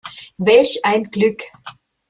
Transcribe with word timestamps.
Welch 0.39 0.83
ein 0.83 1.03
Glück! 1.11 1.43